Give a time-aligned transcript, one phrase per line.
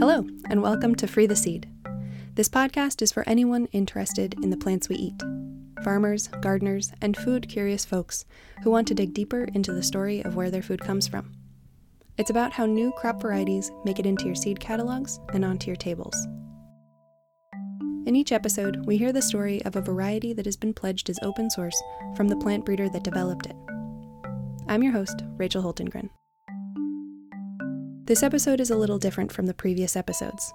[0.00, 1.68] Hello, and welcome to Free the Seed.
[2.34, 5.22] This podcast is for anyone interested in the plants we eat
[5.84, 8.24] farmers, gardeners, and food curious folks
[8.64, 11.32] who want to dig deeper into the story of where their food comes from.
[12.18, 15.76] It's about how new crop varieties make it into your seed catalogs and onto your
[15.76, 16.16] tables.
[18.06, 21.20] In each episode, we hear the story of a variety that has been pledged as
[21.22, 21.80] open source
[22.16, 23.56] from the plant breeder that developed it.
[24.66, 26.10] I'm your host, Rachel Hultengren.
[28.06, 30.52] This episode is a little different from the previous episodes.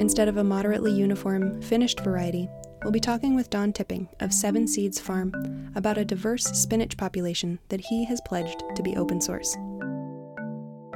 [0.00, 2.48] Instead of a moderately uniform, finished variety,
[2.82, 7.60] we'll be talking with Don Tipping of Seven Seeds Farm about a diverse spinach population
[7.68, 9.54] that he has pledged to be open source.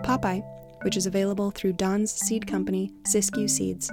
[0.03, 0.43] Popeye,
[0.83, 3.89] which is available through Don's seed company, Siskiyou Seeds,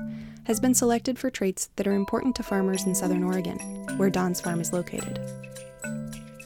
[0.46, 3.60] has been selected for traits that are important to farmers in southern Oregon,
[3.98, 5.20] where Don's farm is located.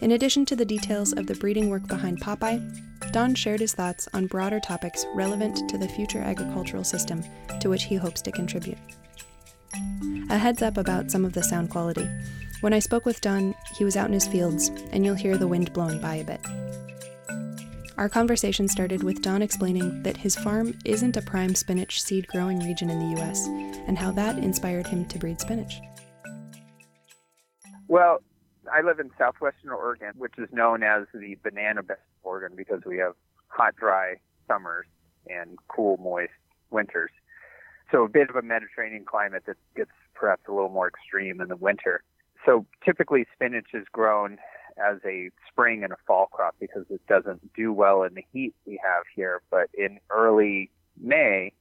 [0.02, 2.62] In addition to the details of the breeding work behind Popeye,
[3.12, 7.24] Don shared his thoughts on broader topics relevant to the future agricultural system
[7.60, 8.78] to which he hopes to contribute.
[10.30, 12.08] A heads up about some of the sound quality.
[12.62, 15.48] When I spoke with Don, he was out in his fields, and you'll hear the
[15.48, 16.42] wind blowing by a bit.
[17.98, 22.60] Our conversation started with Don explaining that his farm isn't a prime spinach seed growing
[22.60, 23.48] region in the US,
[23.88, 25.80] and how that inspired him to breed spinach.
[27.88, 28.22] Well,
[28.72, 32.98] I live in southwestern Oregon, which is known as the banana belt Oregon because we
[32.98, 33.14] have
[33.48, 34.16] hot, dry
[34.48, 34.86] summers
[35.28, 36.32] and cool, moist
[36.70, 37.12] winters.
[37.92, 41.48] So a bit of a Mediterranean climate that gets perhaps a little more extreme in
[41.48, 42.04] the winter.
[42.46, 44.38] So typically spinach is grown
[44.78, 48.54] as a spring and a fall crop because it doesn't do well in the heat
[48.66, 49.42] we have here.
[49.50, 51.54] But in early May,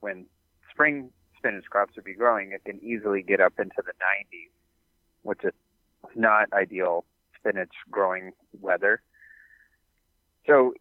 [0.00, 0.26] when
[0.70, 4.50] spring spinach crops would be growing, it can easily get up into the 90s,
[5.22, 5.52] which is
[6.14, 7.04] not ideal
[7.38, 9.00] spinach growing weather.
[10.46, 10.74] So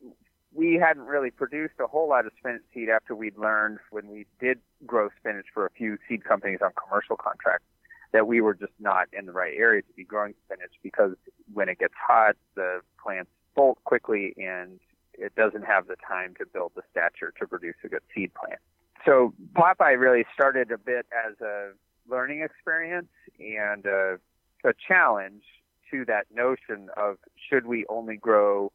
[0.53, 4.25] we hadn't really produced a whole lot of spinach seed after we'd learned when we
[4.39, 7.65] did grow spinach for a few seed companies on commercial contracts
[8.13, 11.15] that we were just not in the right area to be growing spinach because
[11.53, 14.79] when it gets hot, the plants bolt quickly and
[15.13, 18.59] it doesn't have the time to build the stature to produce a good seed plant.
[19.05, 21.71] So Popeye really started a bit as a
[22.07, 23.09] learning experience
[23.39, 24.17] and a
[24.65, 25.43] a challenge
[25.91, 27.17] to that notion of
[27.49, 28.71] should we only grow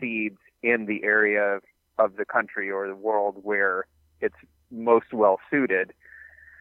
[0.00, 1.60] seeds in the area
[1.98, 3.86] of the country or the world where
[4.20, 4.36] it's
[4.70, 5.92] most well suited,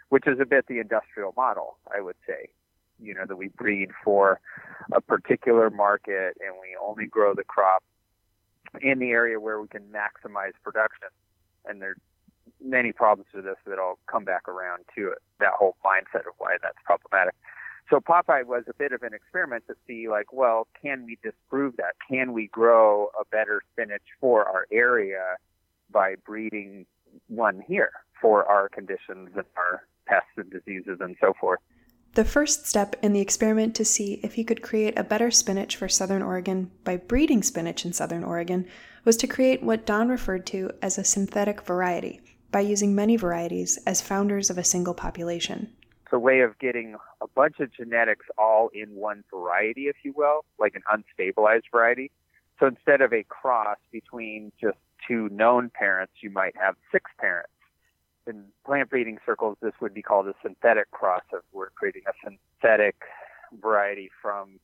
[0.10, 2.50] which is a bit the industrial model, I would say.
[3.02, 4.40] You know, that we breed for
[4.94, 7.84] a particular market and we only grow the crop
[8.82, 11.10] in the area where we can maximize production.
[11.66, 11.98] And there's
[12.64, 16.34] many problems with this that I'll come back around to it, that whole mindset of
[16.38, 17.34] why that's problematic.
[17.90, 21.78] So Popeye was a bit of an experiment to see, like, well, can we disprove
[21.78, 21.94] that?
[22.10, 25.38] Can we grow a better spinach for our area
[25.92, 26.88] by breeding
[27.28, 31.60] one here for our conditions and our pests and diseases and so forth?
[32.14, 35.76] The first step in the experiment to see if he could create a better spinach
[35.76, 38.66] for Southern Oregon by breeding spinach in Southern Oregon
[39.04, 43.78] was to create what Don referred to as a synthetic variety by using many varieties
[43.86, 45.75] as founders of a single population
[46.12, 50.46] a way of getting a bunch of genetics all in one variety, if you will,
[50.60, 52.12] like an unstabilized variety.
[52.60, 54.78] So instead of a cross between just
[55.08, 57.50] two known parents, you might have six parents.
[58.28, 62.14] In plant breeding circles, this would be called a synthetic cross of we're creating a
[62.24, 62.96] synthetic
[63.62, 64.60] variety from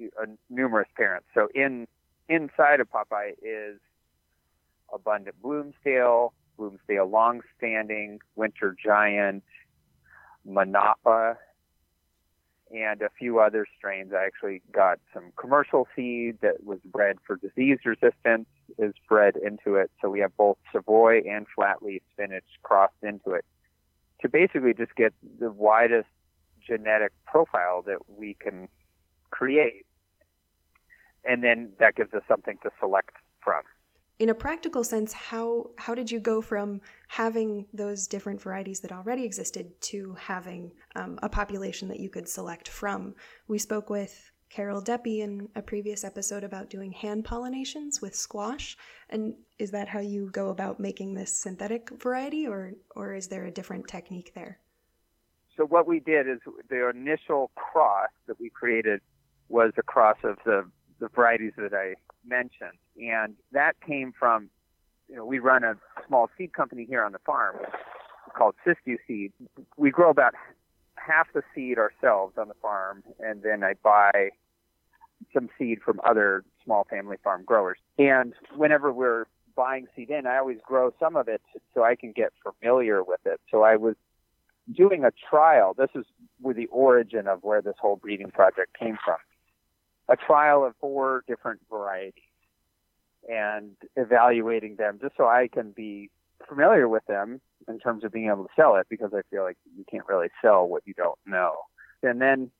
[0.00, 1.26] uh, numerous parents.
[1.34, 1.88] So in
[2.28, 3.78] inside of Popeye is
[4.92, 9.42] abundant Bloomsdale, Bloomsdale longstanding, winter giant,
[10.48, 11.36] Monopa,
[12.72, 14.12] and a few other strains.
[14.14, 18.46] I actually got some commercial seed that was bred for disease resistance
[18.78, 19.90] is bred into it.
[20.00, 23.44] So we have both Savoy and flatleaf spinach crossed into it
[24.22, 26.08] to basically just get the widest
[26.66, 28.68] genetic profile that we can
[29.30, 29.84] create.
[31.24, 33.62] And then that gives us something to select from
[34.22, 38.92] in a practical sense, how how did you go from having those different varieties that
[38.92, 43.16] already existed to having um, a population that you could select from?
[43.48, 48.76] We spoke with Carol Deppe in a previous episode about doing hand pollinations with squash,
[49.10, 53.46] and is that how you go about making this synthetic variety, or or is there
[53.46, 54.60] a different technique there?
[55.56, 56.38] So what we did is
[56.70, 59.00] the initial cross that we created
[59.48, 60.70] was a cross of the
[61.00, 61.96] the varieties that I
[62.26, 62.78] mentioned.
[63.00, 64.50] And that came from,
[65.08, 65.74] you know, we run a
[66.06, 67.56] small seed company here on the farm
[68.36, 69.32] called Siskiyou Seed.
[69.76, 70.34] We grow about
[70.96, 74.30] half the seed ourselves on the farm, and then I buy
[75.32, 77.78] some seed from other small family farm growers.
[77.98, 81.42] And whenever we're buying seed in, I always grow some of it
[81.74, 83.40] so I can get familiar with it.
[83.50, 83.96] So I was
[84.74, 85.74] doing a trial.
[85.76, 86.04] This is
[86.40, 89.18] where the origin of where this whole breeding project came from.
[90.08, 92.24] A trial of four different varieties
[93.28, 96.10] and evaluating them just so I can be
[96.48, 99.56] familiar with them in terms of being able to sell it because I feel like
[99.76, 101.54] you can't really sell what you don't know.
[102.02, 102.50] And then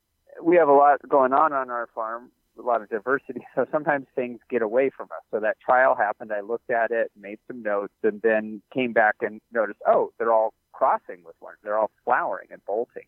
[0.42, 3.44] we have a lot going on on our farm, a lot of diversity.
[3.54, 5.22] So sometimes things get away from us.
[5.30, 6.32] So that trial happened.
[6.32, 10.32] I looked at it, made some notes, and then came back and noticed, oh, they're
[10.32, 11.54] all crossing with one.
[11.62, 13.04] They're all flowering and bolting.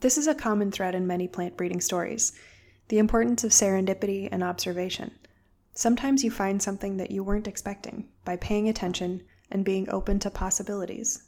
[0.00, 2.32] This is a common thread in many plant breeding stories
[2.90, 5.12] the importance of serendipity and observation.
[5.74, 10.28] Sometimes you find something that you weren't expecting by paying attention and being open to
[10.28, 11.22] possibilities.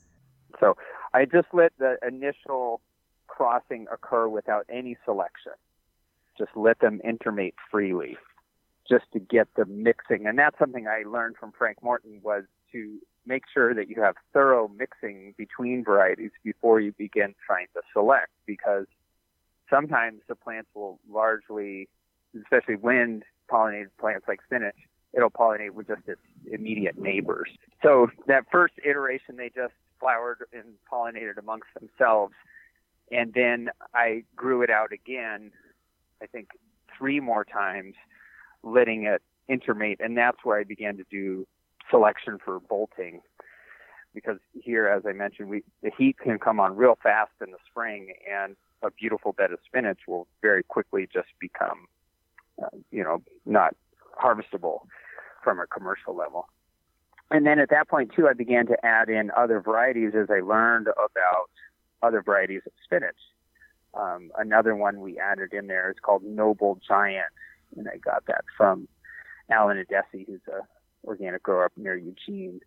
[0.59, 0.77] So
[1.15, 2.81] I just let the initial
[3.29, 5.53] crossing occur without any selection.
[6.37, 8.17] Just let them intermate freely
[8.91, 10.27] just to get the mixing.
[10.27, 12.43] And that's something I learned from Frank Morton was
[12.73, 17.83] to make sure that you have thorough mixing between varieties before you begin trying to
[17.93, 18.87] select because
[19.73, 21.89] sometimes the plants will largely,
[22.41, 24.77] especially wind pollinated plants like spinach,
[25.15, 26.21] it'll pollinate with just its
[26.51, 27.49] immediate neighbors.
[27.83, 32.35] So that first iteration, they just flowered and pollinated amongst themselves.
[33.11, 35.53] And then I grew it out again,
[36.23, 36.49] I think
[36.97, 37.95] three more times,
[38.63, 40.01] letting it intermate.
[40.01, 41.47] And that's where I began to do
[41.91, 43.21] selection for bolting.
[44.15, 47.59] Because here, as I mentioned, we, the heat can come on real fast in the
[47.71, 51.87] spring, and a beautiful bed of spinach will very quickly just become,
[52.63, 53.75] uh, you know, not
[54.21, 54.81] harvestable
[55.43, 56.49] from a commercial level.
[57.31, 60.41] And then at that point too, I began to add in other varieties as I
[60.41, 61.51] learned about
[62.03, 63.17] other varieties of spinach.
[63.95, 67.27] Um, another one we added in there is called Noble Giant,
[67.77, 68.89] and I got that from
[69.51, 70.61] Alan Adesi, who's a
[71.07, 72.61] organic grower up near Eugene.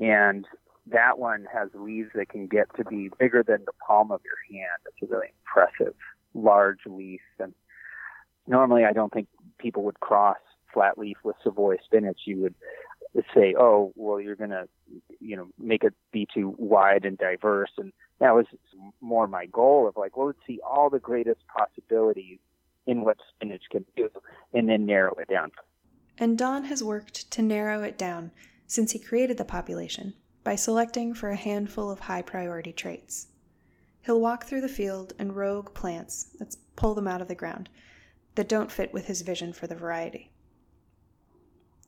[0.00, 0.46] And
[0.92, 4.60] that one has leaves that can get to be bigger than the palm of your
[4.60, 4.78] hand.
[4.86, 5.94] It's a really impressive,
[6.34, 7.20] large leaf.
[7.38, 7.54] And
[8.46, 9.28] normally, I don't think
[9.58, 10.36] people would cross
[10.72, 12.54] flat leaf with Savoy spinach, you would
[13.34, 14.68] say, oh, well, you're going to,
[15.20, 17.70] you know, make it be too wide and diverse.
[17.78, 18.44] And that was
[19.00, 22.38] more my goal of like, well, let's see all the greatest possibilities
[22.86, 24.08] in what spinach can do
[24.52, 25.50] and then narrow it down.
[26.18, 28.30] And Don has worked to narrow it down
[28.66, 30.14] since he created the population
[30.46, 33.26] by selecting for a handful of high priority traits.
[34.02, 37.68] He'll walk through the field and rogue plants, let's pull them out of the ground,
[38.36, 40.30] that don't fit with his vision for the variety.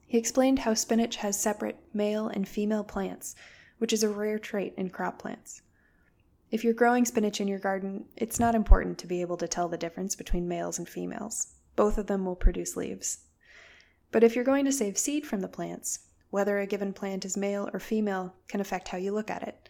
[0.08, 3.37] He explained how spinach has separate male and female plants,
[3.78, 5.62] which is a rare trait in crop plants.
[6.50, 9.69] If you're growing spinach in your garden, it's not important to be able to tell
[9.69, 11.54] the difference between males and females.
[11.76, 13.19] Both of them will produce leaves.
[14.11, 17.36] But if you're going to save seed from the plants, whether a given plant is
[17.36, 19.69] male or female can affect how you look at it.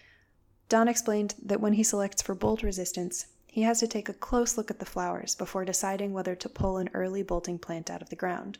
[0.69, 4.57] Don explained that when he selects for bolt resistance, he has to take a close
[4.57, 8.11] look at the flowers before deciding whether to pull an early bolting plant out of
[8.11, 8.59] the ground.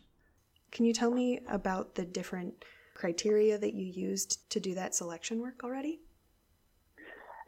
[0.71, 2.65] Can you tell me about the different
[2.95, 6.01] criteria that you used to do that selection work already?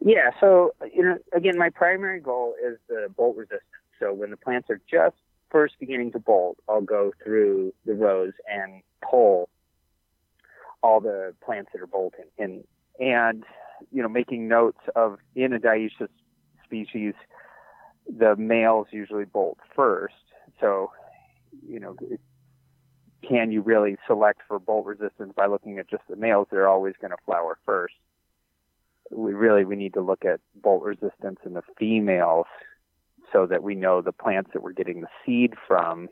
[0.00, 3.62] Yeah, so you know, again, my primary goal is the bolt resistance.
[3.98, 5.16] So when the plants are just
[5.50, 9.48] first beginning to bolt, I'll go through the rows and pull
[10.82, 12.64] all the plants that are bolting, and
[12.98, 13.44] and
[13.90, 16.08] you know, making notes of in a dioecious
[16.64, 17.14] species,
[18.06, 20.14] the males usually bolt first.
[20.60, 20.90] So,
[21.66, 21.96] you know,
[23.26, 26.48] can you really select for bolt resistance by looking at just the males?
[26.50, 27.94] They're always going to flower first.
[29.10, 32.46] We really we need to look at bolt resistance in the females
[33.32, 36.08] so that we know the plants that we're getting the seed from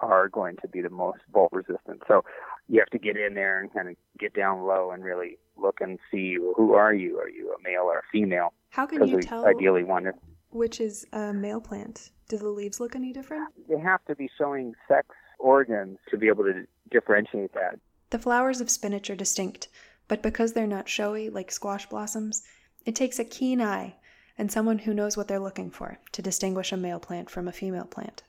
[0.00, 2.02] are going to be the most bolt resistant.
[2.06, 2.24] So
[2.68, 5.80] you have to get in there and kind of get down low and really look
[5.80, 7.18] and see well, who are you?
[7.18, 8.52] Are you a male or a female?
[8.70, 9.46] How can you tell?
[9.46, 10.06] Ideally, want
[10.50, 12.10] which is a male plant.
[12.28, 13.48] Do the leaves look any different?
[13.68, 17.78] They have to be showing sex organs to be able to differentiate that.
[18.10, 19.68] The flowers of spinach are distinct,
[20.08, 22.42] but because they're not showy like squash blossoms,
[22.84, 23.96] it takes a keen eye
[24.38, 27.52] and someone who knows what they're looking for to distinguish a male plant from a
[27.52, 28.22] female plant.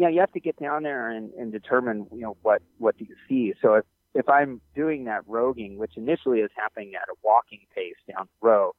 [0.00, 3.04] Yeah, you have to get down there and, and determine, you know, what what do
[3.04, 3.52] you see.
[3.60, 7.96] So if if I'm doing that roguing, which initially is happening at a walking pace
[8.10, 8.72] down the row,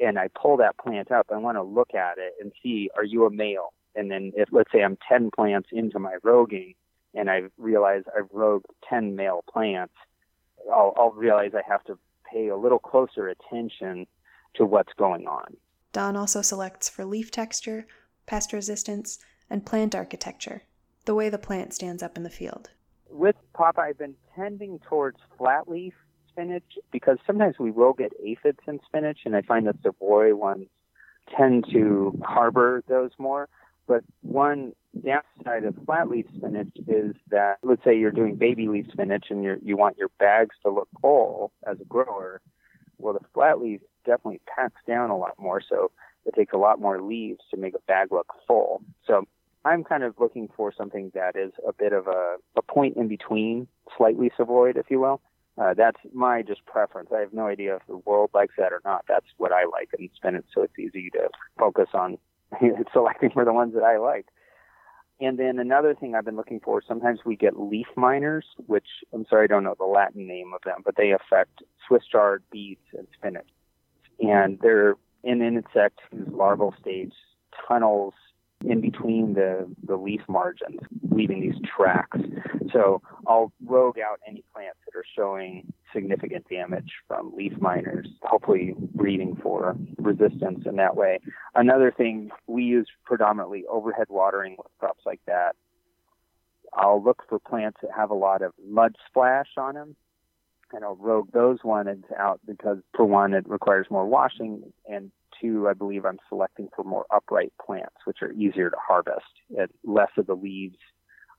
[0.00, 3.02] and I pull that plant up, I want to look at it and see, are
[3.04, 3.72] you a male?
[3.96, 6.74] And then if let's say I'm 10 plants into my roguing,
[7.12, 9.94] and I realize I've rogued 10 male plants,
[10.72, 11.98] I'll, I'll realize I have to
[12.32, 14.06] pay a little closer attention
[14.54, 15.56] to what's going on.
[15.92, 17.88] Don also selects for leaf texture,
[18.26, 19.18] pest resistance,
[19.50, 20.62] and plant architecture,
[21.08, 22.68] the way the plant stands up in the field.
[23.08, 25.94] With Popeye, I've been tending towards flat leaf
[26.28, 30.34] spinach because sometimes we will get aphids in spinach, and I find that the Savoy
[30.34, 30.66] ones
[31.34, 33.48] tend to harbor those more.
[33.86, 38.88] But one downside of flat leaf spinach is that, let's say you're doing baby leaf
[38.92, 42.42] spinach and you you want your bags to look full as a grower.
[42.98, 45.90] Well, the flat leaf definitely packs down a lot more, so
[46.26, 48.82] it takes a lot more leaves to make a bag look full.
[49.06, 49.26] So
[49.64, 53.08] I'm kind of looking for something that is a bit of a, a point in
[53.08, 55.20] between, slightly Savoyed, if you will.
[55.60, 57.10] Uh, that's my just preference.
[57.14, 59.04] I have no idea if the world likes that or not.
[59.08, 62.18] That's what I like in spinach, so it's easy to focus on
[62.92, 64.26] selecting for the ones that I like.
[65.20, 69.26] And then another thing I've been looking for, sometimes we get leaf miners, which I'm
[69.28, 72.84] sorry, I don't know the Latin name of them, but they affect Swiss chard, beets,
[72.96, 73.48] and spinach.
[74.20, 77.12] And they're an insect whose larval stage
[77.66, 78.14] tunnels
[78.64, 82.18] in between the, the leaf margins, leaving these tracks.
[82.72, 88.74] So I'll rogue out any plants that are showing significant damage from leaf miners, hopefully
[88.94, 91.20] breeding for resistance in that way.
[91.54, 95.54] Another thing we use predominantly overhead watering with crops like that.
[96.74, 99.96] I'll look for plants that have a lot of mud splash on them
[100.72, 105.68] and I'll rogue those ones out because for one it requires more washing and two
[105.68, 109.26] I believe I'm selecting for more upright plants which are easier to harvest.
[109.50, 110.78] It, less of the leaves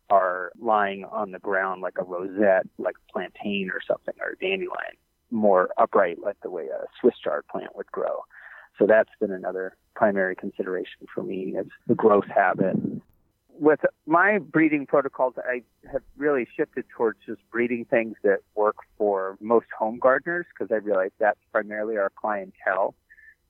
[0.10, 4.98] are lying on the ground like a rosette, like plantain or something, or dandelion,
[5.32, 8.24] more upright like the way a Swiss chard plant would grow.
[8.78, 12.78] So that's been another primary consideration for me is the growth habit.
[13.60, 19.38] With my breeding protocols, I have really shifted towards just breeding things that work for
[19.42, 22.96] most home gardeners because I realize that's primarily our clientele.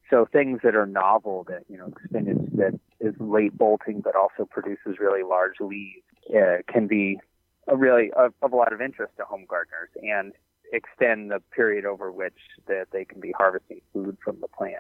[0.10, 4.46] So things that are novel that, you know, spinach that is late bolting but also
[4.50, 6.04] produces really large leaves
[6.36, 7.20] uh, can be
[7.68, 10.34] a really of, of a lot of interest to home gardeners and
[10.74, 12.38] extend the period over which
[12.68, 14.76] that they can be harvesting food from the plant.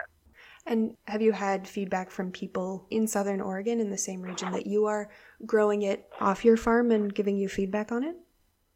[0.65, 4.67] And have you had feedback from people in Southern Oregon in the same region that
[4.67, 5.09] you are
[5.45, 8.15] growing it off your farm and giving you feedback on it?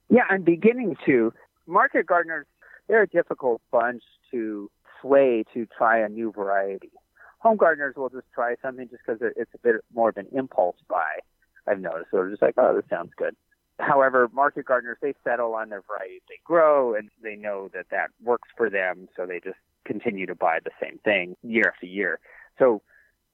[0.09, 1.33] Yeah, I'm beginning to.
[1.67, 2.45] Market gardeners,
[2.87, 4.69] they're a difficult bunch to
[5.03, 6.91] sway to try a new variety.
[7.39, 10.77] Home gardeners will just try something just because it's a bit more of an impulse
[10.87, 11.19] buy.
[11.67, 12.07] I've noticed.
[12.11, 13.35] So they're just like, oh, this sounds good.
[13.79, 18.09] However, market gardeners, they settle on their variety they grow and they know that that
[18.23, 19.07] works for them.
[19.15, 22.19] So they just continue to buy the same thing year after year.
[22.59, 22.81] So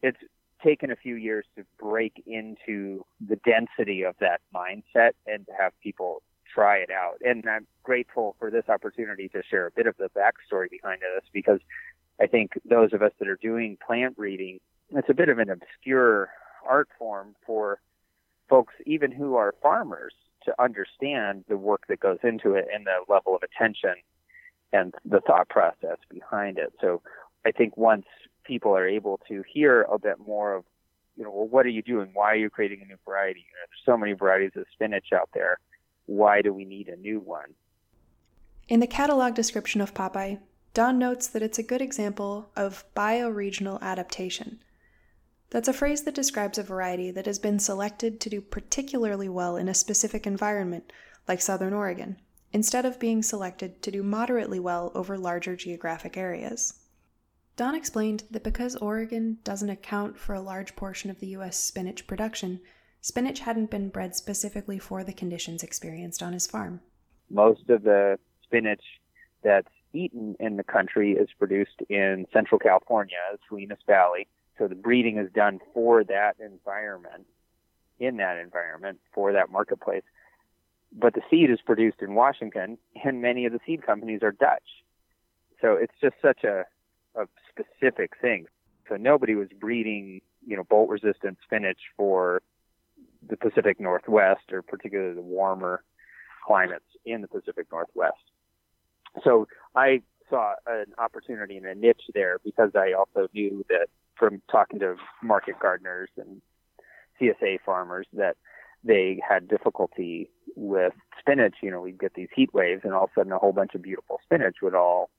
[0.01, 0.17] it's
[0.63, 5.73] taken a few years to break into the density of that mindset and to have
[5.81, 6.21] people
[6.53, 7.17] try it out.
[7.23, 11.23] And I'm grateful for this opportunity to share a bit of the backstory behind this
[11.33, 11.59] because
[12.19, 14.59] I think those of us that are doing plant breeding,
[14.91, 16.29] it's a bit of an obscure
[16.67, 17.79] art form for
[18.49, 20.13] folks, even who are farmers,
[20.45, 23.95] to understand the work that goes into it and the level of attention
[24.71, 26.73] and the thought process behind it.
[26.81, 27.01] So
[27.45, 28.05] I think once
[28.43, 30.63] people are able to hear a bit more of,
[31.15, 32.09] you know, well, what are you doing?
[32.13, 33.41] Why are you creating a new variety?
[33.41, 35.59] You know, there's so many varieties of spinach out there.
[36.09, 37.53] Why do we need a new one?
[38.67, 40.39] In the catalog description of Popeye,
[40.73, 44.57] Don notes that it's a good example of bioregional adaptation.
[45.51, 49.55] That's a phrase that describes a variety that has been selected to do particularly well
[49.55, 50.91] in a specific environment,
[51.27, 52.17] like southern Oregon,
[52.51, 56.73] instead of being selected to do moderately well over larger geographic areas.
[57.55, 61.63] Don explained that because Oregon doesn't account for a large portion of the U.S.
[61.63, 62.61] spinach production,
[63.01, 66.81] spinach hadn't been bred specifically for the conditions experienced on his farm.
[67.29, 68.83] Most of the spinach
[69.43, 74.27] that's eaten in the country is produced in Central California, Salinas Valley,
[74.57, 77.25] so the breeding is done for that environment,
[77.99, 80.03] in that environment, for that marketplace.
[80.91, 84.83] But the seed is produced in Washington, and many of the seed companies are Dutch.
[85.61, 86.65] So it's just such a,
[87.15, 88.45] a specific thing.
[88.87, 92.41] So nobody was breeding, you know, bolt resistant spinach for
[93.27, 95.83] the Pacific Northwest or particularly the warmer
[96.45, 98.17] climates in the Pacific Northwest.
[99.23, 104.41] So I saw an opportunity and a niche there because I also knew that from
[104.51, 106.41] talking to market gardeners and
[107.19, 108.37] CSA farmers that
[108.83, 111.55] they had difficulty with spinach.
[111.61, 113.75] You know, we'd get these heat waves, and all of a sudden, a whole bunch
[113.75, 115.09] of beautiful spinach would all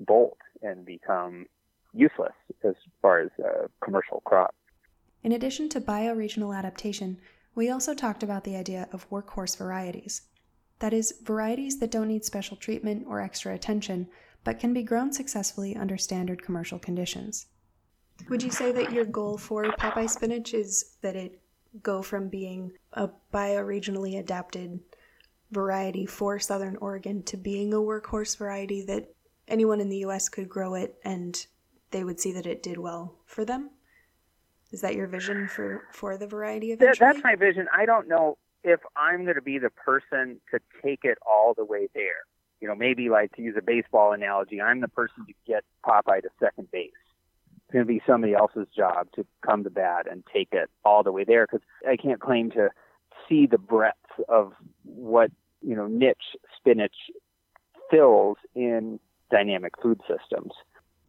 [0.00, 1.46] bolt and become
[1.92, 2.32] useless
[2.64, 4.54] as far as a commercial crop.
[5.22, 7.18] In addition to bioregional adaptation,
[7.54, 10.22] we also talked about the idea of workhorse varieties.
[10.78, 14.08] That is, varieties that don't need special treatment or extra attention,
[14.44, 17.46] but can be grown successfully under standard commercial conditions.
[18.28, 21.40] Would you say that your goal for Popeye spinach is that it
[21.82, 24.80] go from being a bioregionally adapted
[25.50, 29.14] variety for Southern Oregon to being a workhorse variety that
[29.48, 31.46] anyone in the US could grow it and
[31.90, 33.70] they would see that it did well for them?
[34.72, 36.98] Is that your vision for, for the variety eventually?
[36.98, 37.68] That's my vision.
[37.76, 41.64] I don't know if I'm going to be the person to take it all the
[41.64, 42.24] way there.
[42.60, 46.22] You know, maybe like to use a baseball analogy, I'm the person to get Popeye
[46.22, 46.90] to second base.
[47.56, 51.02] It's going to be somebody else's job to come to bat and take it all
[51.02, 52.70] the way there because I can't claim to
[53.28, 53.96] see the breadth
[54.28, 54.52] of
[54.84, 56.94] what, you know, niche spinach
[57.90, 59.00] fills in
[59.30, 60.52] dynamic food systems.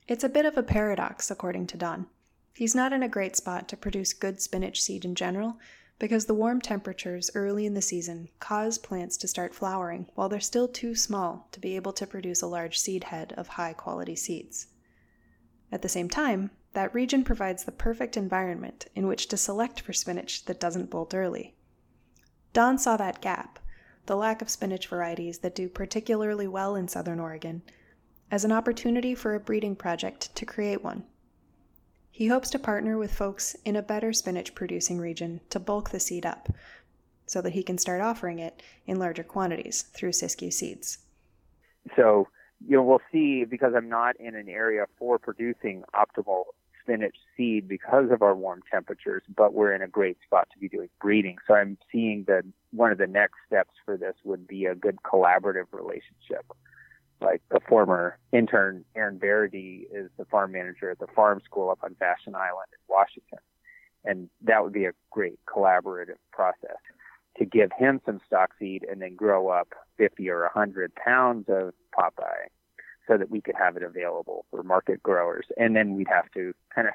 [0.08, 2.08] It's a bit of a paradox, according to Don.
[2.56, 5.58] He's not in a great spot to produce good spinach seed in general
[5.98, 10.40] because the warm temperatures early in the season cause plants to start flowering while they're
[10.40, 14.16] still too small to be able to produce a large seed head of high quality
[14.16, 14.68] seeds.
[15.72, 19.94] At the same time, that region provides the perfect environment in which to select for
[19.94, 21.56] spinach that doesn't bolt early.
[22.52, 23.60] Don saw that gap,
[24.06, 27.64] the lack of spinach varieties that do particularly well in southern Oregon,
[28.30, 31.06] as an opportunity for a breeding project to create one.
[32.16, 36.00] He hopes to partner with folks in a better spinach producing region to bulk the
[36.00, 36.48] seed up
[37.26, 41.00] so that he can start offering it in larger quantities through Siskiyou Seeds.
[41.96, 42.28] So,
[42.68, 46.44] you know, we'll see because I'm not in an area for producing optimal
[46.84, 50.70] spinach seed because of our warm temperatures, but we're in a great spot to be
[50.70, 51.38] doing breeding.
[51.48, 54.98] So I'm seeing that one of the next steps for this would be a good
[55.04, 56.46] collaborative relationship
[57.24, 61.80] like the former intern Aaron Verity is the farm manager at the farm school up
[61.84, 63.40] on Vashon Island in Washington.
[64.06, 66.78] And that would be a great collaborative process
[67.38, 71.74] to give him some stock seed and then grow up 50 or 100 pounds of
[71.98, 72.50] Popeye
[73.08, 75.46] so that we could have it available for market growers.
[75.58, 76.94] And then we'd have to kind of,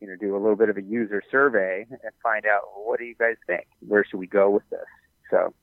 [0.00, 2.98] you know, do a little bit of a user survey and find out well, what
[2.98, 3.66] do you guys think?
[3.86, 4.80] Where should we go with this?
[5.30, 5.54] So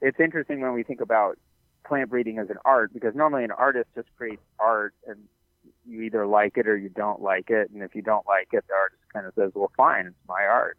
[0.00, 1.38] it's interesting when we think about
[1.86, 5.18] plant breeding as an art because normally an artist just creates art and
[5.86, 7.70] you either like it or you don't like it.
[7.70, 10.42] And if you don't like it, the artist kind of says, well, fine, it's my
[10.42, 10.78] art.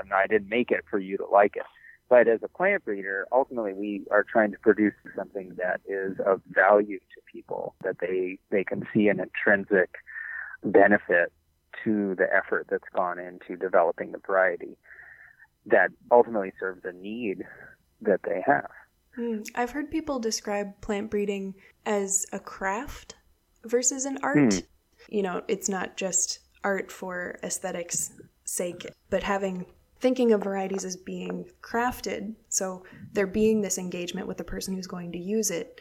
[0.00, 1.64] And I didn't make it for you to like it.
[2.08, 6.40] But as a plant breeder, ultimately we are trying to produce something that is of
[6.48, 9.90] value to people, that they, they can see an intrinsic
[10.64, 11.32] benefit
[11.84, 14.76] to the effort that's gone into developing the variety
[15.66, 17.44] that ultimately serves a need
[18.02, 18.70] that they have.
[19.18, 21.54] Mm, I've heard people describe plant breeding
[21.86, 23.16] as a craft
[23.64, 24.36] versus an art.
[24.36, 24.66] Mm.
[25.08, 28.12] You know, it's not just art for aesthetics'
[28.44, 29.66] sake, but having
[30.00, 32.34] thinking of varieties as being crafted.
[32.48, 35.80] So there being this engagement with the person who's going to use it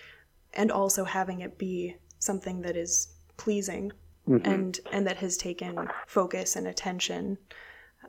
[0.53, 3.91] and also having it be something that is pleasing
[4.27, 4.45] mm-hmm.
[4.49, 7.37] and and that has taken focus and attention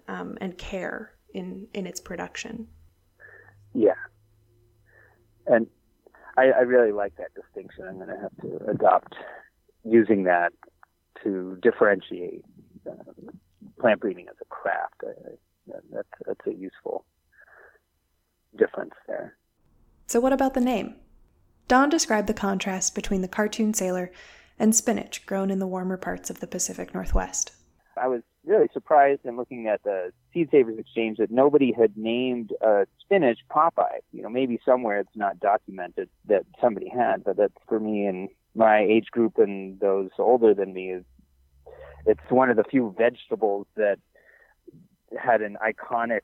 [0.09, 2.66] um, and care in in its production.
[3.72, 3.94] Yeah,
[5.50, 5.66] and
[6.36, 7.84] I, I really like that distinction.
[7.86, 9.14] I'm going to have to adopt
[9.84, 10.52] using that
[11.22, 12.44] to differentiate
[12.88, 12.94] uh,
[13.78, 15.02] plant breeding as a craft.
[15.04, 17.04] I, I, that's, that's a useful
[18.56, 19.36] difference there.
[20.06, 20.96] So, what about the name?
[21.68, 24.10] Don described the contrast between the cartoon sailor
[24.58, 27.52] and spinach grown in the warmer parts of the Pacific Northwest.
[27.96, 32.52] I was really surprised in looking at the Seed Savers Exchange that nobody had named
[32.66, 34.00] uh, spinach Popeye.
[34.12, 38.28] You know, maybe somewhere it's not documented that somebody had, but that's for me and
[38.54, 41.04] my age group and those older than me is
[42.06, 43.98] it's one of the few vegetables that
[45.16, 46.22] had an iconic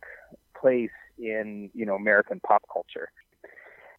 [0.60, 3.10] place in you know American pop culture.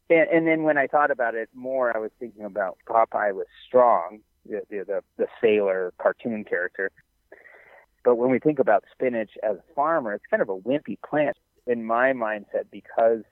[0.09, 3.47] And, and then when I thought about it more, I was thinking about Popeye was
[3.65, 6.91] strong, the the, the sailor cartoon character,
[8.08, 11.36] but when we think about spinach as a farmer, it's kind of a wimpy plant
[11.65, 13.24] in my mindset because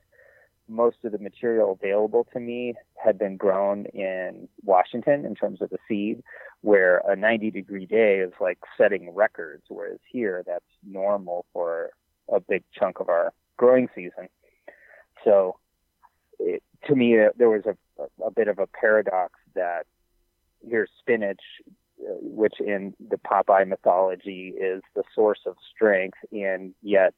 [0.68, 5.70] most of the material available to me had been grown in Washington in terms of
[5.70, 6.22] the seed,
[6.60, 11.92] where a 90 degree day is like setting records, whereas here that's normal for
[12.30, 14.28] a big chunk of our growing season.
[15.24, 15.56] So
[16.38, 17.78] it, to me, there was a,
[18.22, 19.86] a bit of a paradox that
[20.68, 21.40] here's spinach
[21.98, 27.14] which in the Popeye mythology is the source of strength, and yet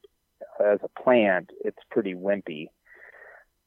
[0.60, 2.68] as a plant, it's pretty wimpy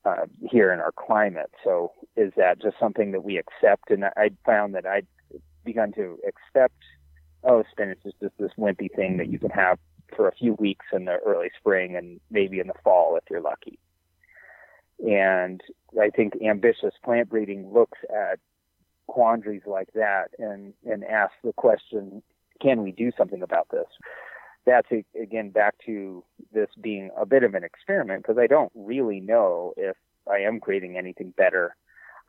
[0.06, 1.52] uh, here in our climate.
[1.64, 3.90] So, is that just something that we accept?
[3.90, 5.08] And I found that I'd
[5.64, 6.78] begun to accept,
[7.44, 9.78] oh, spinach is just this wimpy thing that you can have
[10.16, 13.42] for a few weeks in the early spring and maybe in the fall if you're
[13.42, 13.80] lucky.
[15.00, 15.62] And
[16.00, 18.40] I think ambitious plant breeding looks at
[19.12, 22.24] quandaries like that and and ask the question,
[22.62, 23.88] can we do something about this?
[24.66, 24.88] That's
[25.22, 29.74] again back to this being a bit of an experiment because I don't really know
[29.76, 29.98] if
[30.32, 31.76] I am creating anything better.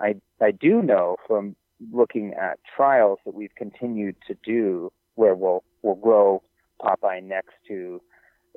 [0.01, 1.55] I I do know from
[1.93, 6.43] looking at trials that we've continued to do where we'll we'll grow
[6.81, 8.03] Popeye next to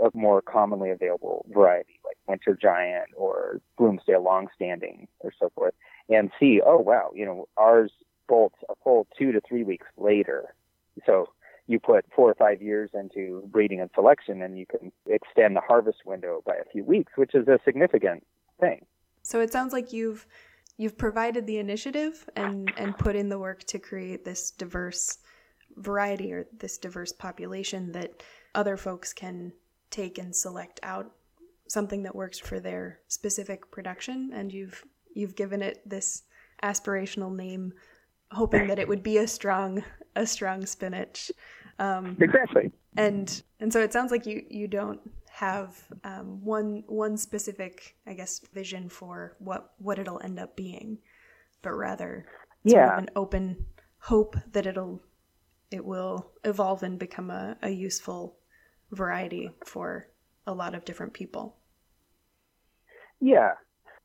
[0.04, 5.76] a more commonly available variety like Winter Giant or Bloomsdale Longstanding or so forth,
[6.10, 7.92] and see, oh wow, you know, ours
[8.28, 10.54] bolts a full two to three weeks later.
[11.06, 11.30] So
[11.68, 15.62] you put four or five years into breeding and selection, and you can extend the
[15.62, 18.26] harvest window by a few weeks, which is a significant
[18.60, 18.86] thing.
[19.24, 20.26] So it sounds like you've
[20.78, 25.18] you've provided the initiative and and put in the work to create this diverse
[25.78, 29.52] variety or this diverse population that other folks can
[29.90, 31.12] take and select out
[31.68, 34.84] something that works for their specific production and you've
[35.14, 36.24] you've given it this
[36.64, 37.74] aspirational name
[38.36, 39.84] hoping that it would be a strong
[40.16, 41.32] a strong spinach
[41.80, 47.18] um, exactly and and so it sounds like you you don't have um, one one
[47.18, 50.98] specific i guess vision for what what it'll end up being
[51.62, 52.26] but rather
[52.64, 52.98] yeah.
[52.98, 53.66] an open
[54.00, 55.02] hope that it'll
[55.72, 58.38] it will evolve and become a, a useful
[58.92, 60.08] variety for
[60.48, 61.56] a lot of different people.
[63.20, 63.52] Yeah.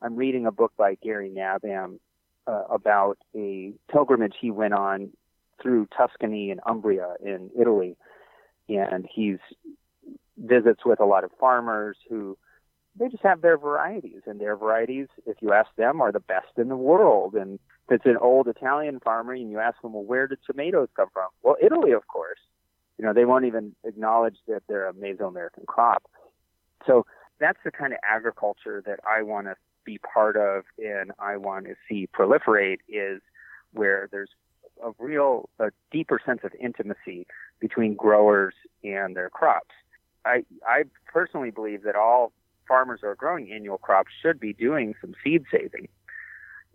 [0.02, 1.98] I'm reading a book by Gary Nabhan
[2.46, 5.10] uh, about a pilgrimage he went on
[5.62, 7.96] through Tuscany and Umbria in Italy.
[8.68, 9.38] And he's
[10.38, 12.38] visits with a lot of farmers who
[12.96, 16.48] they just have their varieties and their varieties if you ask them are the best
[16.56, 20.02] in the world and if it's an old italian farmer and you ask them well
[20.02, 22.38] where did tomatoes come from well italy of course
[23.00, 26.02] you know, they won't even acknowledge that they're a Mesoamerican crop.
[26.86, 27.06] So
[27.38, 31.66] that's the kind of agriculture that I want to be part of and I want
[31.66, 33.20] to see proliferate is
[33.72, 34.30] where there's
[34.84, 37.26] a real, a deeper sense of intimacy
[37.60, 39.74] between growers and their crops.
[40.24, 42.32] I, I personally believe that all
[42.66, 45.88] farmers who are growing annual crops should be doing some seed saving.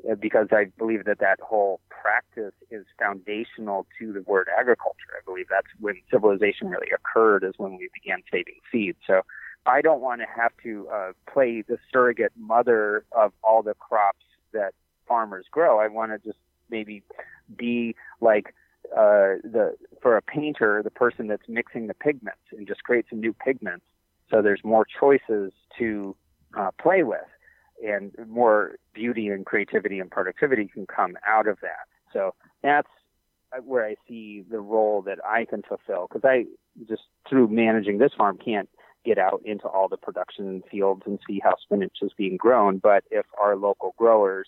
[0.10, 5.16] Uh, because I believe that that whole practice is foundational to the word agriculture.
[5.18, 8.98] I believe that's when civilization really occurred, is when we began saving seeds.
[9.08, 9.22] So
[9.66, 14.26] I don't want to have to uh, play the surrogate mother of all the crops
[14.54, 14.74] that
[15.08, 15.80] farmers grow.
[15.80, 17.04] I want to just maybe
[17.56, 18.54] be like
[18.92, 23.20] uh, the for a painter, the person that's mixing the pigments and just create some
[23.20, 23.86] new pigments.
[24.30, 26.16] So there's more choices to
[26.58, 27.20] uh, play with
[27.86, 31.88] and more beauty and creativity and productivity can come out of that.
[32.14, 32.88] So that's
[33.64, 36.46] where I see the role that I can fulfill because I
[36.88, 38.70] just through managing this farm can't
[39.06, 42.78] get out into all the production fields and see how spinach is being grown.
[42.78, 44.48] But if our local growers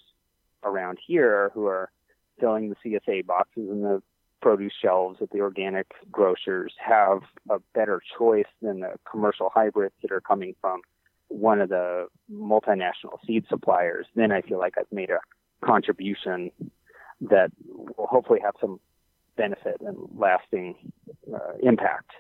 [0.64, 1.92] around here who are
[2.40, 4.02] filling the CSA boxes and the
[4.42, 10.12] produce shelves at the organic grocers have a better choice than the commercial hybrids that
[10.12, 10.82] are coming from
[11.30, 15.20] one of the multinational seed suppliers, then I feel like I've made a
[15.66, 16.52] contribution
[17.22, 18.80] that will hopefully have some
[19.36, 20.76] benefit and lasting
[21.34, 22.12] uh, impact.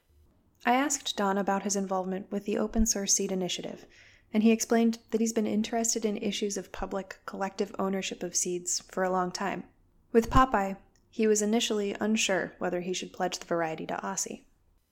[0.67, 3.85] I asked Don about his involvement with the Open Source Seed Initiative,
[4.33, 8.83] and he explained that he's been interested in issues of public collective ownership of seeds
[8.91, 9.63] for a long time.
[10.11, 10.75] With Popeye,
[11.09, 14.41] he was initially unsure whether he should pledge the variety to OSSI.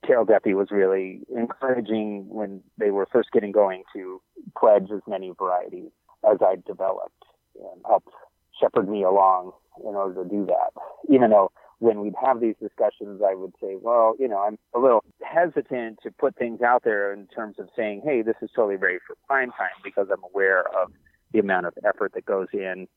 [0.06, 4.22] Carol Deppe was really encouraging when they were first getting going to
[4.58, 5.90] pledge as many varieties
[6.24, 7.22] as I'd developed
[7.54, 8.08] and helped
[8.58, 9.52] shepherd me along
[9.86, 10.72] in order to do that.
[11.10, 14.78] Even though when we'd have these discussions, I would say, well, you know, I'm a
[14.78, 18.76] little hesitant to put things out there in terms of saying, hey, this is totally
[18.76, 20.92] ready for prime time because I'm aware of
[21.32, 22.88] the amount of effort that goes in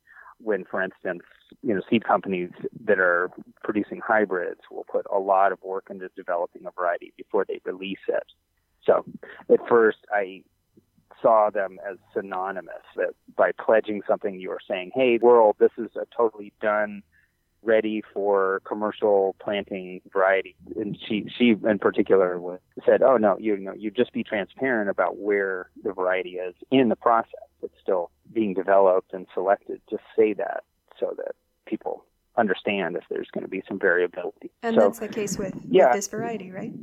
[0.41, 1.23] when, for instance,
[1.61, 2.51] you know, seed companies
[2.85, 3.29] that are
[3.63, 7.97] producing hybrids will put a lot of work into developing a variety before they release
[8.07, 8.23] it.
[8.85, 9.03] So
[9.51, 10.43] at first, I
[11.21, 15.89] saw them as synonymous that by pledging something, you are saying, hey, world, this is
[15.97, 17.03] a totally done
[17.63, 20.55] ready for commercial planting variety.
[20.75, 25.17] And she, she in particular said, oh no, you know, you just be transparent about
[25.17, 27.33] where the variety is in the process.
[27.61, 29.81] It's still being developed and selected.
[29.89, 30.63] Just say that
[30.99, 32.05] so that people
[32.37, 34.51] understand if there's going to be some variability.
[34.63, 36.73] And so, that's the case with, yeah, with this variety, right?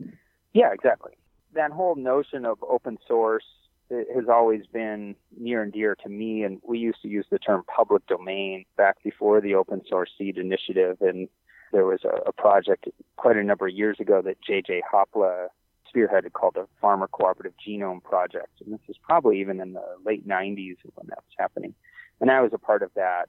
[0.53, 1.13] Yeah, exactly.
[1.55, 3.45] That whole notion of open source
[3.91, 6.43] has always been near and dear to me.
[6.43, 10.39] And we used to use the term public domain back before the open source seed
[10.39, 10.99] initiative.
[11.01, 11.29] And
[11.73, 14.83] there was a, a project quite a number of years ago that J.J.
[14.93, 15.49] Haapala
[15.95, 18.61] spearheaded called the Farmer Cooperative Genome Project.
[18.65, 21.75] And this was probably even in the late 90s when that was happening.
[22.21, 23.27] And I was a part of that.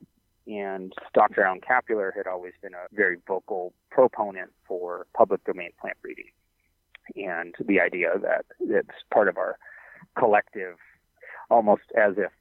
[0.47, 1.43] And Dr.
[1.43, 6.31] Alan Kapuler had always been a very vocal proponent for public domain plant breeding
[7.15, 9.57] and the idea that it's part of our
[10.17, 10.77] collective,
[11.49, 12.31] almost as if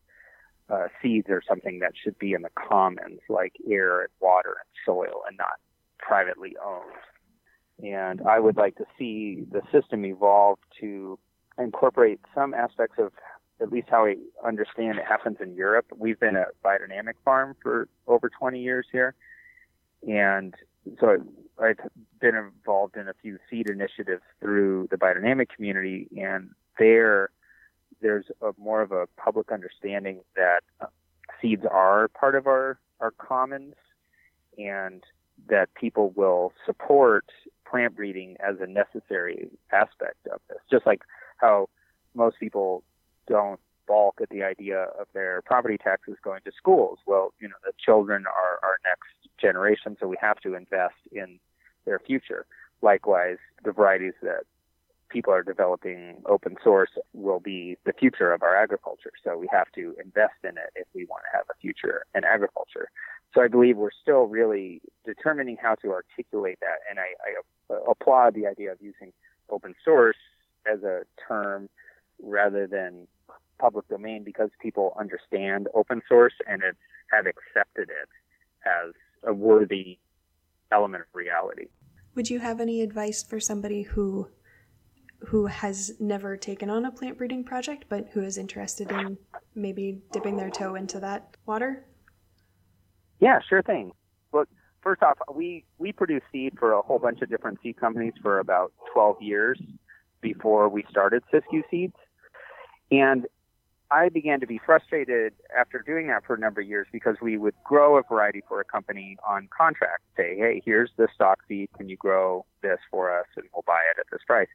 [0.69, 4.69] uh, seeds are something that should be in the commons, like air and water and
[4.85, 5.61] soil, and not
[5.99, 6.93] privately owned.
[7.83, 11.19] And I would like to see the system evolve to
[11.59, 13.13] incorporate some aspects of
[13.61, 15.87] at least how I understand it happens in Europe.
[15.97, 19.15] We've been a biodynamic farm for over 20 years here.
[20.07, 20.55] And
[21.01, 21.17] so
[21.59, 21.79] I've
[22.21, 26.09] been involved in a few seed initiatives through the biodynamic community.
[26.17, 27.31] And there,
[28.01, 30.87] there's a, more of a public understanding that uh,
[31.41, 33.75] seeds are part of our, our commons
[34.59, 35.03] and
[35.49, 37.27] that people will support
[37.69, 40.59] plant breeding as a necessary aspect of this.
[40.71, 41.03] Just like
[41.37, 41.69] how
[42.15, 42.83] most people
[43.27, 46.99] don't balk at the idea of their property taxes going to schools.
[47.07, 51.39] Well, you know, the children are our next generation, so we have to invest in
[51.85, 52.47] their future.
[52.83, 54.45] Likewise, the varieties that
[55.09, 59.13] people are developing open source will be the future of our agriculture.
[59.25, 62.25] So we have to invest in it if we want to have a future in
[62.25, 62.91] agriculture.
[63.35, 66.79] So I believe we're still really determining how to articulate that.
[66.89, 67.15] And I,
[67.73, 69.13] I applaud the idea of using
[69.51, 70.17] open source
[70.71, 71.69] as a term
[72.23, 73.07] rather than
[73.59, 76.63] public domain because people understand open source and
[77.13, 78.09] have accepted it
[78.65, 79.99] as a worthy
[80.73, 81.67] element of reality.
[82.15, 84.29] Would you have any advice for somebody who
[85.21, 89.19] who has never taken on a plant breeding project but who is interested in
[89.55, 91.85] maybe dipping their toe into that water?
[93.21, 93.93] Yeah, sure thing.
[94.33, 94.49] Look,
[94.83, 98.39] first off, we we produce seed for a whole bunch of different seed companies for
[98.39, 99.61] about 12 years
[100.21, 101.97] before we started Siskiyou Seeds.
[102.91, 103.27] And
[103.91, 107.39] I began to be frustrated after doing that for a number of years because we
[107.39, 110.03] would grow a variety for a company on contract.
[110.17, 111.71] Say, hey, here's the stock seed.
[111.77, 113.27] Can you grow this for us?
[113.37, 114.49] And we'll buy it at this price.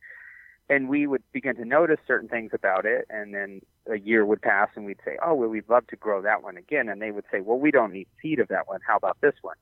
[0.71, 3.05] And we would begin to notice certain things about it.
[3.09, 6.21] And then a year would pass and we'd say, oh, well, we'd love to grow
[6.21, 6.87] that one again.
[6.87, 8.79] And they would say, well, we don't need seed of that one.
[8.87, 9.57] How about this one?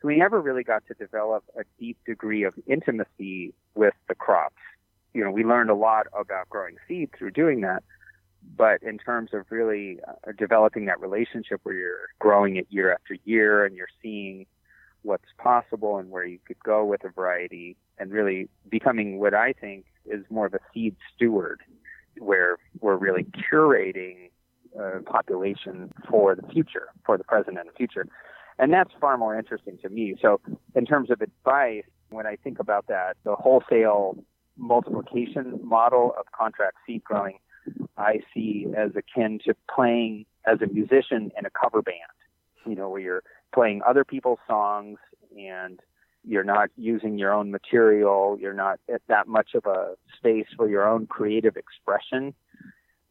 [0.00, 4.56] So we never really got to develop a deep degree of intimacy with the crops.
[5.12, 7.84] You know, we learned a lot about growing seed through doing that
[8.56, 13.16] but in terms of really uh, developing that relationship where you're growing it year after
[13.24, 14.46] year and you're seeing
[15.04, 19.52] what's possible and where you could go with a variety and really becoming what I
[19.52, 21.60] think is more of a seed steward
[22.18, 24.30] where we're really curating
[24.78, 28.06] a population for the future, for the present and the future.
[28.58, 30.16] And that's far more interesting to me.
[30.20, 30.40] So
[30.74, 34.16] in terms of advice, when I think about that, the wholesale
[34.56, 37.38] multiplication model of contract seed growing
[37.96, 41.96] I see as akin to playing as a musician in a cover band,
[42.66, 43.22] you know, where you're
[43.54, 44.98] playing other people's songs
[45.36, 45.80] and
[46.26, 50.68] you're not using your own material, you're not at that much of a space for
[50.68, 52.34] your own creative expression.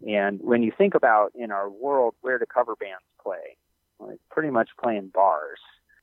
[0.07, 3.57] And when you think about in our world, where do cover bands play?
[3.99, 5.59] Well, pretty much play in bars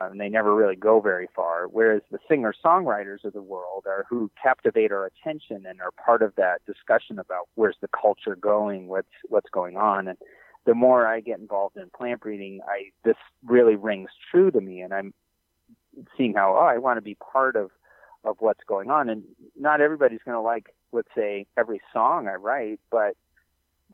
[0.08, 1.66] and they never really go very far.
[1.66, 6.22] Whereas the singer songwriters of the world are who captivate our attention and are part
[6.22, 10.08] of that discussion about where's the culture going, what's what's going on.
[10.08, 10.18] And
[10.70, 14.82] the more I get involved in plant breeding, I this really rings true to me,
[14.82, 15.12] and I'm
[16.16, 17.72] seeing how oh I want to be part of
[18.22, 19.08] of what's going on.
[19.08, 19.24] And
[19.58, 23.16] not everybody's going to like, let's say, every song I write, but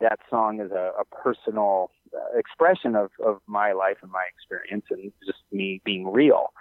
[0.01, 4.85] that song is a, a personal uh, expression of, of my life and my experience
[4.91, 6.53] and just me being real.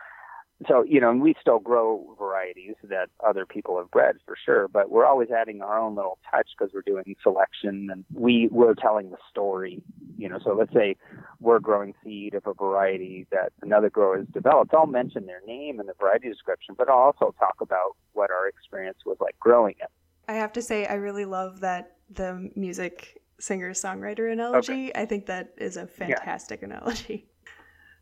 [0.69, 4.69] So, you know, and we still grow varieties that other people have bred for sure,
[4.69, 8.73] but we're always adding our own little touch because we're doing selection and we, we're
[8.73, 9.83] telling the story,
[10.17, 10.39] you know.
[10.45, 10.95] So let's say
[11.41, 14.73] we're growing seed of a variety that another grower has developed.
[14.73, 18.47] I'll mention their name and the variety description, but I'll also talk about what our
[18.47, 19.89] experience was like growing it.
[20.29, 24.89] I have to say, I really love that the music singer songwriter analogy.
[24.89, 25.01] Okay.
[25.01, 26.67] I think that is a fantastic yeah.
[26.67, 27.27] analogy.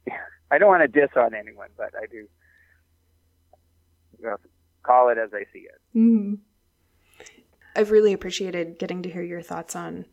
[0.06, 0.14] Yeah.
[0.52, 2.28] I don't want to diss on anyone, but I do
[4.24, 4.38] you know,
[4.84, 5.82] call it as I see it.
[5.96, 6.36] Mm-hmm.
[7.76, 10.06] I've really appreciated getting to hear your thoughts on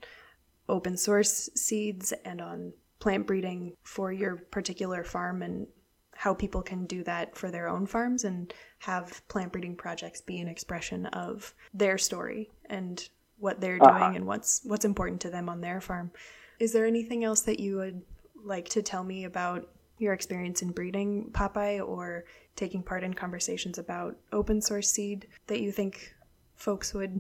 [0.69, 5.67] open source seeds and on plant breeding for your particular farm and
[6.13, 10.39] how people can do that for their own farms and have plant breeding projects be
[10.39, 13.99] an expression of their story and what they're uh-huh.
[13.99, 16.11] doing and what's what's important to them on their farm.
[16.59, 18.03] Is there anything else that you would
[18.45, 19.69] like to tell me about
[19.99, 22.25] your experience in breeding Popeye or
[22.61, 26.15] taking part in conversations about open source seed that you think
[26.57, 27.19] folks would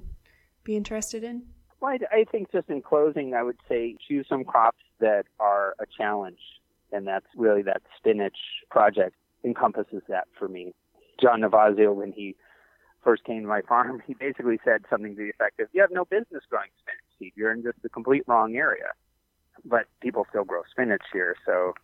[0.64, 1.42] be interested in?
[1.81, 5.87] Well, I, think just in closing, I would say choose some crops that are a
[5.96, 6.40] challenge,
[6.92, 8.37] and that's really that spinach
[8.70, 10.74] project encompasses that for me.
[11.18, 12.37] John Navazio, when he
[13.03, 15.90] first came to my farm, he basically said something to the effect of, "You have
[15.90, 17.33] no business growing spinach seed.
[17.35, 18.92] You're in just the complete wrong area."
[19.64, 21.37] but people still grow spinach here.
[21.44, 21.74] So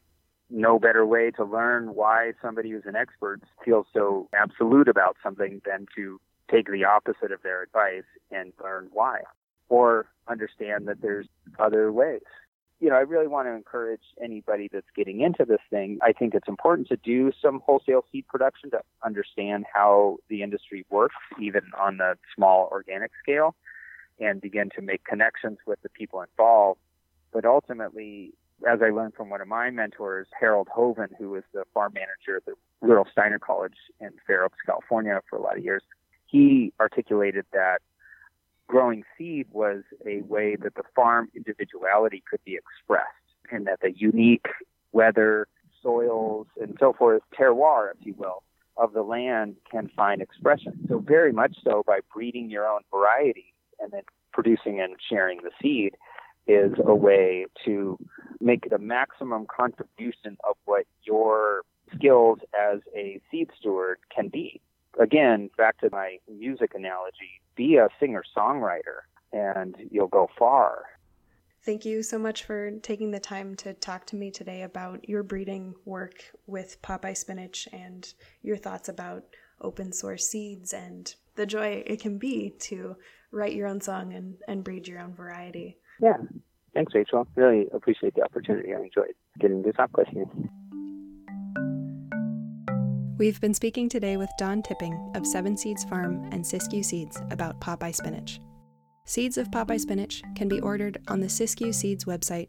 [0.51, 5.61] no better way to learn why somebody who's an expert feels so absolute about something
[5.65, 9.21] than to take the opposite of their advice and learn why
[9.69, 11.27] or understand that there's
[11.59, 12.23] other ways.
[12.79, 15.99] You know, I really want to encourage anybody that's getting into this thing.
[16.03, 20.85] I think it's important to do some wholesale seed production to understand how the industry
[20.91, 23.55] works, even on the small organic scale,
[24.21, 26.79] and begin to make connections with the people involved.
[27.33, 28.35] But ultimately,
[28.69, 32.37] as I learned from one of my mentors, Harald Hoven, who was the farm manager
[32.37, 35.83] at the Rudolf Steiner College in Fair Oaks, California for a lot of years,
[36.27, 37.79] he articulated that
[38.67, 43.07] growing seed was a way that the farm individuality could be expressed
[43.51, 44.47] and that the unique
[44.93, 45.47] weather,
[45.83, 48.43] soils, and so forth, terroir, if you will,
[48.77, 50.73] of the land can find expression.
[50.89, 55.51] So very much so by breeding your own variety and then producing and sharing the
[55.63, 55.97] seed
[56.47, 57.99] is a way to
[58.41, 61.63] make the maximum contribution of what your
[61.95, 64.61] skills as a seed steward can be.
[64.99, 70.85] Again, back to my music analogy, be a singer songwriter and you'll go far.
[71.65, 75.25] Thank you so much for taking the time to talk to me today about your
[75.25, 76.15] breeding work
[76.47, 79.25] with Popeye Spinach and your thoughts about
[79.61, 82.97] open source seeds and the joy it can be to
[83.33, 85.79] write your own song and, and breed your own variety.
[86.01, 86.17] Yeah.
[86.75, 87.27] Thanks, Rachel.
[87.35, 88.75] Really appreciate the opportunity.
[88.75, 90.29] I enjoyed getting to talk with you.
[93.19, 97.59] We've been speaking today with Don Tipping of Seven Seeds Farm and Siskiyou Seeds about
[97.63, 98.41] Popeye spinach.
[99.07, 102.49] Seeds of Popeye spinach can be ordered on the Siskiyou Seeds website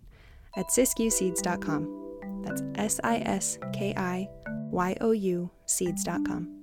[0.57, 2.41] at siskiyouseeds.com.
[2.43, 4.27] That's S I S K I
[4.71, 6.53] Y O U seeds.com.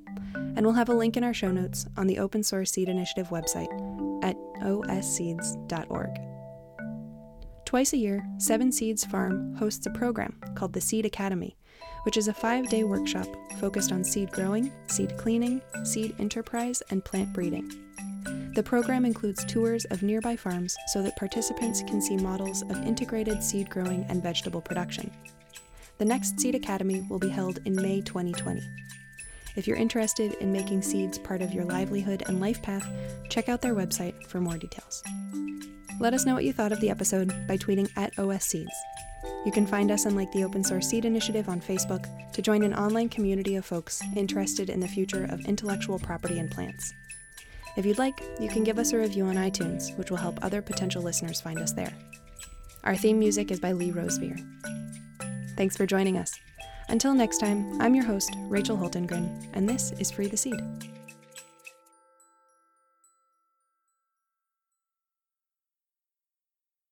[0.56, 3.28] And we'll have a link in our show notes on the Open Source Seed Initiative
[3.30, 3.72] website
[4.22, 6.33] at osseeds.org.
[7.74, 11.56] Twice a year, Seven Seeds Farm hosts a program called the Seed Academy
[12.04, 13.26] which is a five day workshop
[13.58, 17.68] focused on seed growing, seed cleaning, seed enterprise, and plant breeding.
[18.54, 23.42] The program includes tours of nearby farms so that participants can see models of integrated
[23.42, 25.10] seed growing and vegetable production.
[25.98, 28.62] The next Seed Academy will be held in May 2020.
[29.56, 32.88] If you're interested in making seeds part of your livelihood and life path,
[33.30, 35.02] check out their website for more details.
[36.00, 38.74] Let us know what you thought of the episode by tweeting at OS Seeds.
[39.46, 42.62] You can find us on like the Open Source Seed Initiative on Facebook to join
[42.62, 46.92] an online community of folks interested in the future of intellectual property and plants.
[47.76, 50.62] If you'd like, you can give us a review on iTunes, which will help other
[50.62, 51.92] potential listeners find us there.
[52.84, 54.38] Our theme music is by Lee Rosevere.
[55.56, 56.32] Thanks for joining us.
[56.88, 60.60] Until next time, I'm your host, Rachel Hultengren, and this is Free the Seed.